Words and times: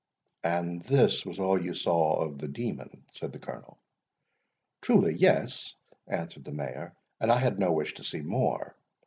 "And 0.43 0.81
this 0.85 1.27
was 1.27 1.39
all 1.39 1.63
you 1.63 1.75
saw 1.75 2.21
of 2.23 2.39
the 2.39 2.47
demon?" 2.47 3.05
said 3.11 3.33
the 3.33 3.37
Colonel. 3.39 3.77
"Truly, 4.81 5.13
yes," 5.13 5.75
answered 6.07 6.43
the 6.45 6.51
Mayor; 6.51 6.95
"and 7.19 7.31
I 7.31 7.37
had 7.37 7.59
no 7.59 7.71
wish 7.71 7.93
to 7.93 8.03
see 8.03 8.21
more. 8.21 8.75